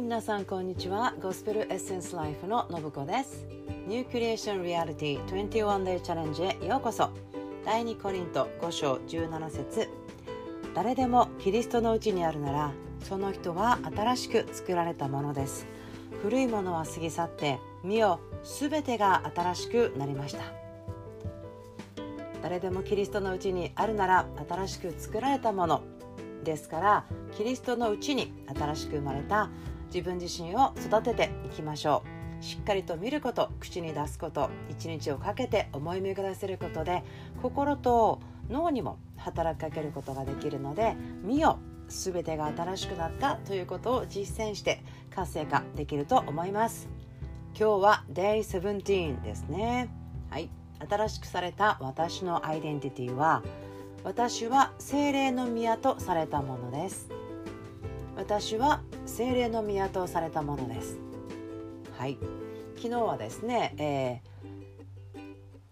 [0.00, 1.14] い皆さんこんにちは。
[1.20, 3.46] ゴスペルエッセンスライフの信子です。
[3.86, 7.10] ニュークリエーションリアリティ21 day チャレンジへようこそ。
[7.66, 9.88] 第2コリント5章17節。
[10.74, 12.72] 誰でもキリストのうちにあるなら
[13.02, 15.66] その人は新しく作られたものです。
[16.22, 20.40] 古いものは過ぎ去って見よすべてが新しくなりました。
[22.42, 25.82] 誰でもキリストのうちにあるなら新しく作られたもの
[26.42, 27.04] ですから
[27.36, 29.50] キリストのうちに新しく生まれた
[29.92, 32.02] 自分自身を育てていきましょ
[32.40, 32.44] う。
[32.44, 37.04] しっかりと見ること口に出すこと一日をかけて思い巡らせることで
[37.42, 41.58] 心と脳にも働きかけることができるので「見よ
[41.88, 44.82] 全てが新しくなった」ということを実践して
[45.14, 46.88] 活性化できると思います。
[47.58, 49.90] 今日は Day17 ですね。
[50.30, 50.48] はい。
[50.88, 53.42] 新しくされた私のアイデンティティは
[54.02, 57.19] 私は精霊の宮とされたものです。
[58.20, 60.98] 私は精霊の宮とされたものです。
[61.96, 62.18] はい。
[62.76, 64.20] 昨日はですね、え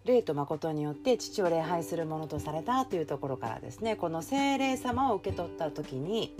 [0.03, 6.35] ー、霊と誠によって父を礼拝するものとされたというところからですねこの精霊様を受け取った時に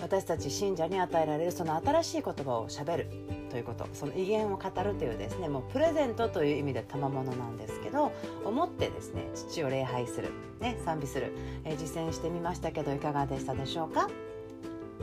[0.00, 3.10] 私たち信者に与えられるその新しい言葉をしゃべる
[3.50, 8.12] ということその威厳を語るというですねもうプレゼントという意味で賜物なんですけど
[8.46, 11.32] 思ってですね父を礼拝する、ね、賛美する、
[11.64, 14.08] えー、実践してみましたけどいかがでしたでしょうか？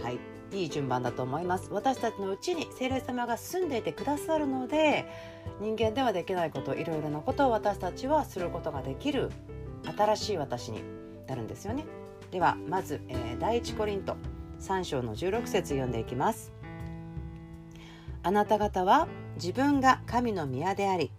[0.02, 0.20] はい。
[0.54, 1.70] いい順番だと思います。
[1.72, 5.06] 私たちのうちに聖霊様が住んでいてくださるので
[5.62, 9.32] 人間ではできないこといろいろなことを私たちはすることができる
[9.98, 10.84] 新しい私に
[11.26, 11.86] なるんですよね。
[12.32, 14.18] ではまず、えー、第一コリント
[14.60, 16.52] 3章の16節読んでいきます。
[18.22, 21.12] あなた方は自分が神の宮であり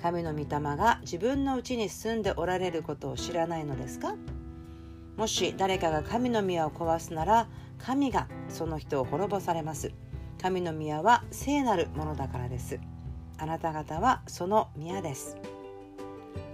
[0.00, 4.14] 神の御霊が自分のうちに住んでおられることを知らないのですか？
[5.16, 9.92] もし誰かが神の宮を壊すなら神がその人を滅ぼされます。
[10.40, 12.78] 神の宮は聖なるものだからです。
[13.38, 15.36] あなた方はその宮です。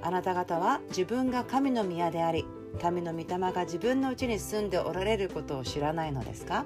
[0.02, 2.46] あなた方は自分が神の宮であり
[2.80, 6.64] 神の御霊が自分のうちに住んでおられることを知らないのですか？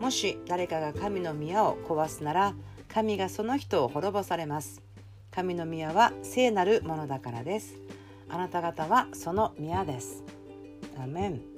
[0.00, 2.54] もし誰かが神の宮を壊すなら
[2.88, 4.82] 神がその人を滅ぼされます。
[5.30, 7.76] 神の宮は聖なるものだからです。
[8.28, 10.24] あなた方はその宮です。
[11.02, 11.55] アメン。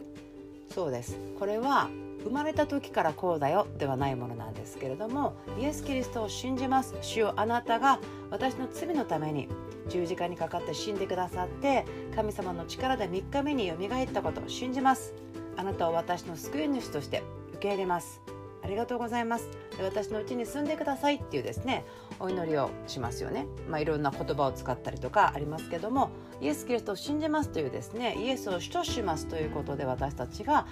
[0.73, 1.19] そうです。
[1.39, 1.89] これは
[2.25, 6.95] 生まれた時からこうだよではないものなんですけれどもイエス・キリストを信じます。
[7.01, 9.49] 主よあなたが私の罪のために
[9.89, 11.85] 十字架にかかって死んでくださって
[12.15, 15.15] 神様の力で3日目によみがえったことを信じます。
[15.57, 17.23] あなたを私の救い主として
[17.55, 18.21] 受け入れます。
[18.69, 19.49] りがとうございます。
[19.83, 21.85] 私のうちに住んでくださいっていうですね
[22.21, 23.47] お祈りをしますよね。
[23.69, 30.67] まあいろんな言葉を使ったりとかありますけどもイエス・キリストを信じますというですねイエスを主としますということで私たちが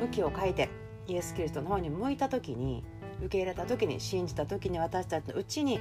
[0.00, 0.70] 向きを変えて
[1.08, 2.84] イエス・キリストの方に向いた時に
[3.20, 5.80] 受け入れた時に信じた時に私たちのうちに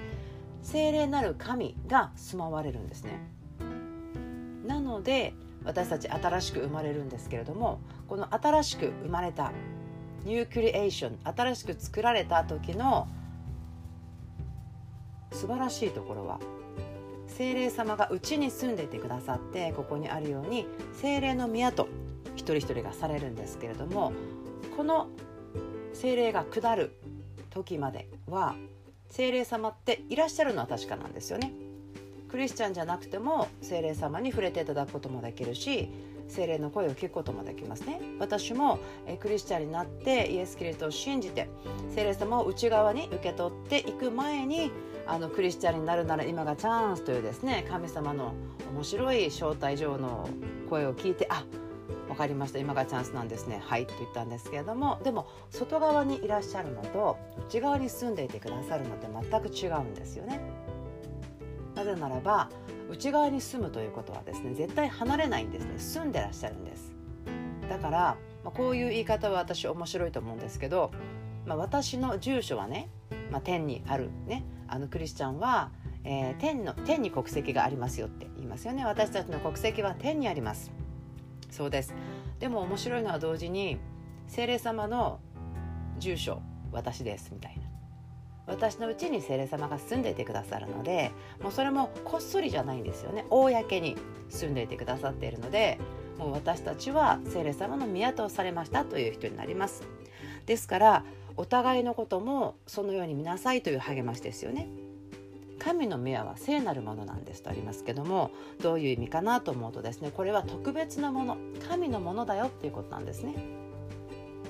[0.62, 3.20] 精霊なる神が住まわれるんですね。
[4.66, 9.52] なので私たち新しく生まれるんですけれどもこの新しく生まれた
[10.26, 13.08] ニュークリエーション新しく作られた時の
[15.32, 16.40] 素晴らしいところは
[17.28, 21.88] 精霊様がうちに住んでいてくださってここにあるように精霊の宮と
[22.36, 24.12] 一人一人がされるんですけれども
[24.76, 25.08] この
[25.94, 26.98] 精霊が下る
[27.50, 28.56] 時までは
[29.10, 31.52] 精霊様っていらっしゃるのは確かなんですよね。
[32.30, 35.90] クリスチャンじゃなくても精霊様に触れていただくこともできるし
[36.30, 38.80] 精霊の声を聞くこともできますね私も
[39.20, 41.50] クリスチャンになってイエス・キリストを信じて
[41.94, 44.72] 精霊様を内側に受け取っていく前に
[45.08, 48.34] あのクリスチャンになるなら今がチャンスというですね神様の
[48.74, 50.30] 面白い招待状の
[50.70, 51.44] 声を聞いてあ
[52.08, 60.40] 分かりました今がチャンスなんですねはいと言ったんですけれどもでも外側にいらっしゃるのと内側に住んでいてくださるのって全く違うんですよね。
[61.76, 62.50] なぜならば
[62.90, 65.74] 内側に住むということはですね絶対離れないんですね。
[65.78, 66.94] 住んでらっしゃるんです。
[67.70, 68.00] だから、
[68.44, 70.92] まあ、こういう言い方は私面白いと思うんですけど、
[71.46, 72.90] まあ、私の住所はね、
[73.32, 75.72] まあ、天にあるねあのクリスチャンは、
[76.04, 78.86] えー、天の天に国籍がありますよって言いますよね。
[78.86, 80.72] 私たちの国籍は天にあります。
[81.52, 81.94] そうです。
[82.40, 83.78] でも面白いのは同時に
[84.28, 85.20] 精霊様の
[86.00, 86.42] 住所
[86.72, 87.59] 私ですみたいな。
[88.50, 91.12] 私のうちに聖霊様が住んでいてくださるので
[91.42, 93.26] もうそれもこっそりじゃないんですよね。
[93.30, 93.96] 公に
[94.30, 95.80] 住んでいてくださっているので
[96.18, 99.84] もう私たちは聖霊様の宮とされましたという人になります。
[100.46, 101.06] ですから
[101.38, 104.68] お互いのこともそのように見なさいという励ましですよね。
[105.60, 108.32] 神の宮は聖なるものなんですとありますけども
[108.62, 111.38] どういう意味かなと思うとですねこれは特別なもの。
[111.68, 113.36] 神のものだよっていうことなんですね。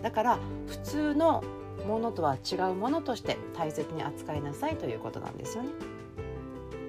[0.02, 1.44] だから普通の
[1.90, 5.70] ものとは違うものとして大切に扱いなさいということなんですよね。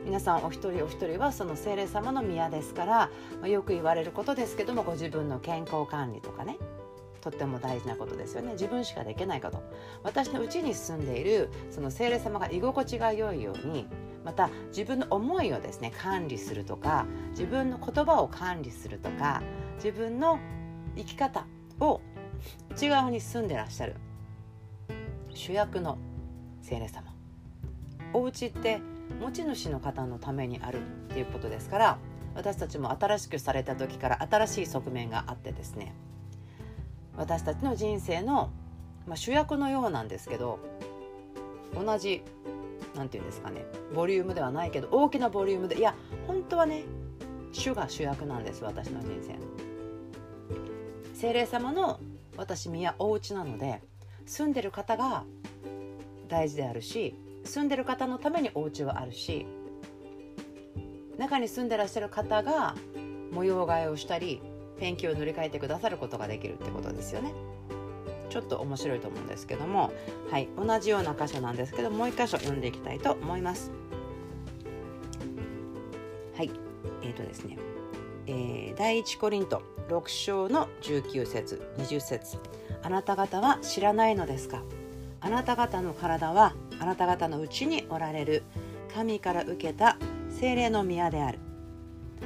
[0.05, 3.11] 皆さんお一人お一人はその精霊様の宮ですから、
[3.41, 6.59] まあ、よく言われることですけどもご自分の健康管理とかね
[7.21, 8.53] とっても大事なことですよね。
[8.53, 9.63] 自分しかできないこと。
[10.03, 13.87] 私のうちに住んでいるその精霊様が居心地が良いように
[14.25, 19.43] また自分の思いをですね管理するとか自分の言葉を管理するとか
[19.77, 20.39] 自分の
[20.97, 21.47] 生き方
[21.79, 22.01] を
[22.71, 23.97] 内側に住んでらっしゃる。
[25.41, 25.97] 主役の
[26.61, 27.15] 精霊様。
[28.13, 28.79] お家って
[29.23, 30.83] 持ち主の方のためにあるっ
[31.15, 31.99] ていうことですから
[32.35, 35.95] 私たちも新しくされた時から新しい側面があってですね。
[37.17, 38.51] 私たちの人生の、
[39.07, 40.59] まあ、主役のようなんですけど
[41.75, 42.23] 同じ
[42.95, 43.65] 何て言うんですかね
[43.95, 45.95] ボリュームではないけど大きなボリュームでいや
[46.27, 46.85] 本当はね
[47.53, 49.39] 主が主役なんです私の人生。
[51.15, 51.99] 精霊様の
[52.37, 53.81] 私宮お家なので
[54.27, 55.25] 住んでる方が
[56.29, 57.15] 大事であるし
[57.45, 59.47] 住んでる方のためにお家はあるし
[61.19, 62.75] 中に住んでらっしゃる方が
[63.33, 64.41] 模様替えをしたり
[64.79, 67.35] ペンキを塗り替えてくださることができるってことですよね。
[68.31, 69.93] ちょっと面白いと思うんですけども、
[70.31, 73.73] はい、同じような箇所なんですけどもう一箇所読んでいきたいと思います。
[76.37, 76.51] はい、
[77.03, 77.59] えーとですね、
[78.27, 82.39] えー、第一コリント6章の19節20節。
[82.81, 84.63] あなた方は知らないのですか？
[85.21, 88.45] あなた方の体はあなた方のうちにおられる
[88.95, 89.97] 神から受けた
[90.29, 91.41] 精霊の宮である。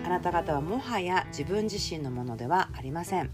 [0.04, 3.30] あなた方はもはや自分自身のものではありません。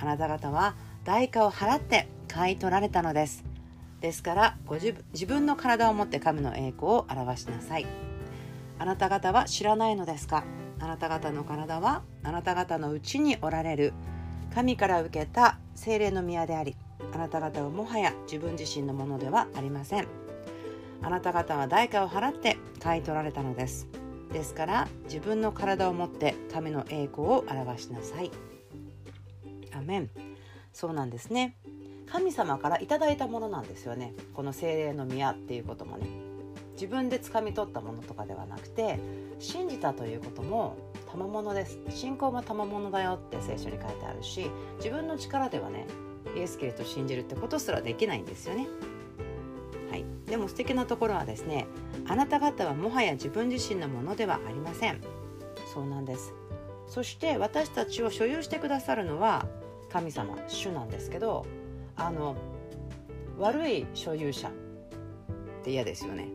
[0.00, 3.44] あなた方は代価を払って買い取られたのです。
[4.00, 4.92] ですからご自
[5.24, 7.86] 分の体を持って神の栄光を表しなさい。
[8.78, 10.44] あなた方は知らないのですか？
[10.78, 13.92] あなた方の体はあなた方のうちにおられる。
[14.54, 16.76] 神から受けた精霊の宮であり
[17.12, 20.06] あなた方はもはや自分自身のものではありません。
[21.02, 23.86] あなた方は代価を払って買い取られたのです。
[24.32, 28.30] ですから自分の体を持って神の栄光を表しなさい。
[29.72, 30.10] アメン。
[30.72, 31.56] そうなんですね。
[32.10, 34.14] 神様からいただいたものなんですよね。
[34.34, 36.06] この精霊の宮っていうこともね。
[36.76, 39.00] 自分で掴み取ったものとかではなくて
[39.38, 40.76] 信じたということも
[41.10, 41.78] 賜物です。
[41.88, 45.86] 信仰も賜物だよって聖書に書いてあるし自分の力ではね
[46.36, 48.66] イエス・キリストを信じるってことすらできないんですよね。
[49.90, 51.66] はい、でも素敵なところはですね
[52.06, 55.00] あなた方はもはや自分自身のものではありません。
[55.72, 56.34] そうなんです。
[56.88, 59.46] そして私たちを所有してくださるのは
[59.90, 61.46] 神様主なんですけど
[61.96, 62.36] あの
[63.38, 64.52] 悪い所有者っ
[65.64, 66.28] て嫌ですよね。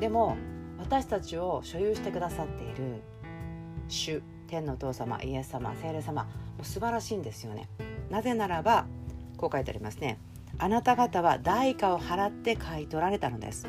[0.00, 0.36] でも
[0.78, 3.02] 私たちを所有してくださっている
[3.88, 6.30] 主天のお父様イエス様聖霊様も
[6.62, 7.68] う素晴らしいんですよね。
[8.10, 8.86] なぜならば
[9.36, 10.18] こう書いてありますね。
[10.58, 13.66] あなた方は代価を払って買い取られたのです。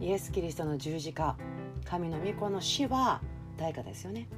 [0.00, 1.36] イエス・キリストの十字架
[1.84, 3.20] 神の御子の死は
[3.56, 4.28] 代価ですよね。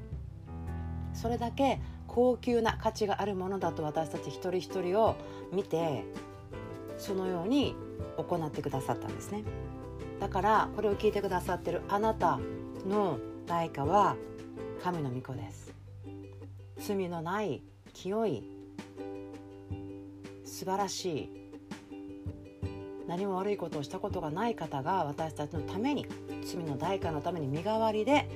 [1.12, 5.16] それだけ高級な価値があるものだと私たち一人一人を
[5.52, 6.04] 見て
[6.98, 7.75] そのように
[8.16, 9.42] 行ってくださったんですね。
[10.20, 12.38] だからこれを聞いてくださってるあなた
[12.87, 14.17] の代価は
[14.82, 15.75] 神の御子です。
[16.78, 17.62] 罪のない
[17.93, 18.45] 清い
[20.45, 21.40] 素晴らしい
[23.06, 26.06] 何も悪いことをしたことがない方が私たちのために
[26.45, 28.28] 罪の代価のために身代わりで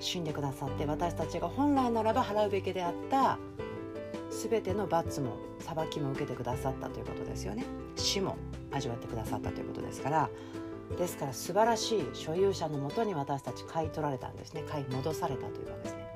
[0.00, 3.38] 死んでくださって私たちが本来ならば払うべきであった
[4.30, 7.64] 全ての罰も裁きも受けてくださったということですよね。
[7.96, 8.36] 死も
[8.70, 10.30] 味わってくださったということですから
[10.98, 14.62] ですから素晴らしい所有者のもとに私たち買い取られたんですね。
[14.68, 16.06] 買い戻されたというかですね。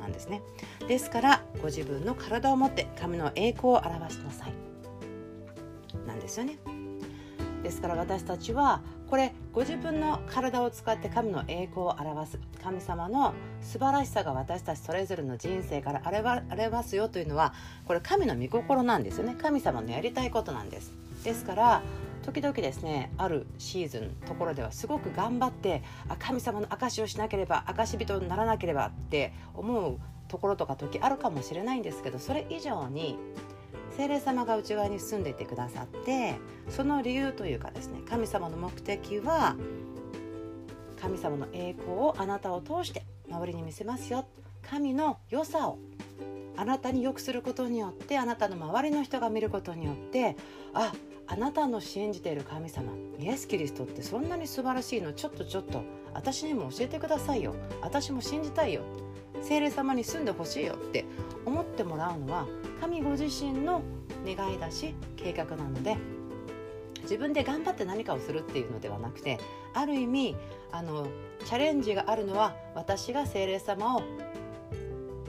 [0.00, 0.42] なんですね。
[0.88, 4.54] ですからご自分の体を持って神の栄光を表しなさい。
[6.06, 6.58] なんですよね。
[7.62, 12.38] ですから私たちはこれご自分の体を使って神の栄光を表す。
[12.62, 16.02] 神様の素晴らしさが私たちそれぞれの人生から
[16.50, 17.54] 表すよというのは
[17.86, 19.34] これ神の御心なんですよね。
[19.34, 20.92] 神様のやりたいことなんです。
[21.24, 21.82] ですから
[22.24, 33.18] 時々ですねあるシーズンところではすごく頑張ってあ神様の証をしなければ証人にならなければって思うところとか時あるかもしれないんですけどそれ以上に
[33.96, 36.36] 精霊様が内側に住んでいてくださって
[36.68, 39.56] その理由というかですね神様の目的は
[41.00, 44.26] 神様の栄光をあなたを通して周りに見せますよ。
[44.62, 45.78] 神の良さを
[46.56, 50.36] あなたに良くすることによってあなたの周りの人が見ることによって
[50.72, 50.92] あ
[51.26, 55.12] あなたの信じている神様イエス・キリストってそんなに素晴らしいの？
[55.12, 57.54] ちょっとちょっと私にも教えてくださいよ。
[57.80, 58.82] 私も信じたいよ。
[59.42, 61.04] 精霊様に住んでほしいよって
[61.44, 62.46] 思ってもらうのは
[62.80, 63.82] 神ご自身の
[64.24, 65.96] 願いだし計画なので
[67.02, 69.38] 自分で頑張って何かをするっていうのではなくて
[69.74, 70.36] ある意味
[70.72, 71.06] あの
[71.44, 74.02] チャレンジがあるのは私が精霊様を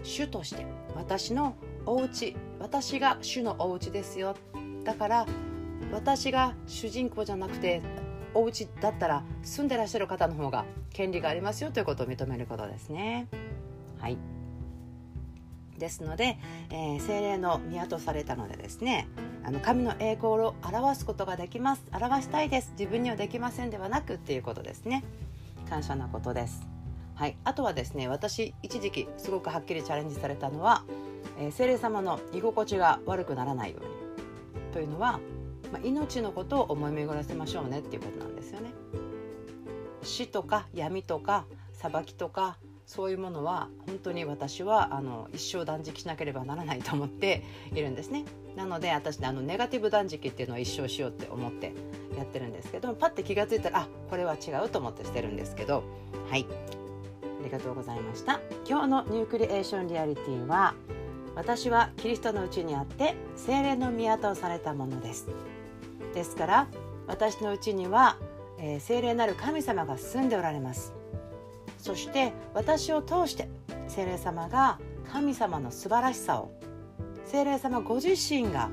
[0.04, 4.36] 主として私のお家私が主のお家ですよ。
[4.86, 5.25] だから
[5.96, 7.82] 私が主人公じゃなくて
[8.34, 13.28] お家だったら住んでらっしゃる方の方が権利がありますよということを認めることですね。
[14.00, 14.18] はい。
[15.78, 16.38] ですので、
[16.70, 19.08] えー、精霊の宮とされたのでですね
[19.44, 21.84] あの神の栄光を表すことができます。
[21.94, 22.74] 表したいです。
[22.78, 25.02] 自分にはできませんではなくっていうことですね。
[25.70, 26.68] 感謝なことです。
[27.16, 30.84] はい、あとはですね私一時期すごくはっきりチャレンジされたのは、
[31.40, 34.06] えー、精霊様の居心地が悪くならないように
[34.74, 35.22] というのは、
[35.72, 38.72] まあ、命のことを思い巡らせましょうねっていうことなんですよね。
[40.03, 47.43] 死とか闇とか裁きとかそういうものは本当に私はあの一生断食しなければならないと思って
[47.74, 48.25] いるんですね。
[48.55, 51.74] なので私あのネガティブ断食っていうのは一生しようって思って
[52.15, 55.84] やってるんですけどパッて気が付いたらあこれは違うと思ってしてるんですけど
[56.29, 56.45] はい。
[57.24, 58.39] ありがとうございました。
[58.67, 60.75] 今日のニュークリエーションリアリティは
[61.36, 65.27] 私はキリストのうちにあって精霊の宮とされたものです。
[66.15, 66.67] ですから
[67.05, 68.17] 私のうちには、
[68.57, 70.93] えー、精霊なる神様が住んでおられます。
[71.77, 73.48] そして私を通して
[73.88, 74.79] 精霊様が
[75.12, 76.51] 神様の素晴らしさを
[77.25, 78.72] 精霊様ご自身が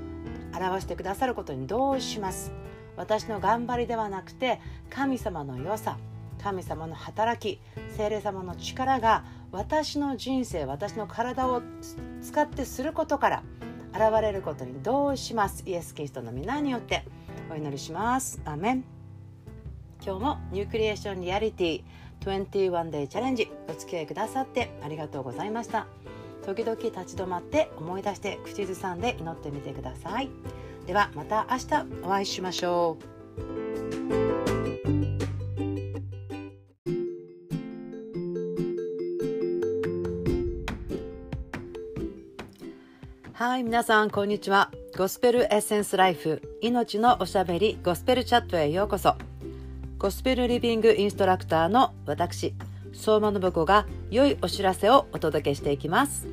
[0.54, 2.52] 表してくださることに同意します。
[2.96, 5.99] 私の頑張りではなくて神様の良さ
[6.42, 7.61] 神様の働き
[7.96, 11.62] 精霊様の力が私の人生私の体を
[12.22, 13.42] 使ってすることから
[13.94, 15.62] 現れることに同意します？
[15.66, 17.04] イエス・キリストの皆によって
[17.50, 18.40] お祈りします。
[18.44, 18.84] アメン。
[20.04, 21.82] 今日もニュークリエーションリアリティ
[22.20, 25.87] 21 day チャレンジお付き合いくださってありがとうございました。
[26.44, 30.30] 時々立ち止まって思い出して口ずさんで祈ってみてください。
[30.87, 31.64] ではまた明日
[32.02, 33.12] お会いしましょう。
[43.42, 44.70] はい皆さんこんにちは。
[44.96, 49.16] ゴスペルエッセンスライフ命のおしゃべりゴスペルチャットへようこそ。
[49.99, 52.54] ゴスペルリビングインストラクターの私
[52.92, 56.28] 相馬信子が良いお知らせをお届けしていきます。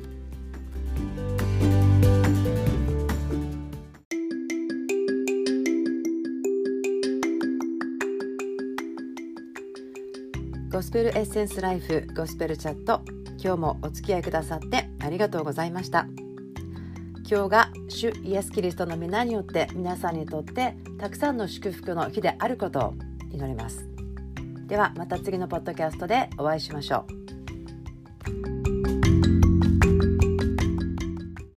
[10.70, 13.02] ゴスペルエッセンスライフゴスペルチャット
[13.42, 16.06] 今日もお付き合いくださってありがとうございました。
[17.30, 22.94] 今日が主イエス・キリストの皆によって皆さんにとってたくさんの祝福の日であることを
[23.30, 23.88] 祈ります。
[24.66, 27.19] ではまた次のポッドキャストでお会いしましょう。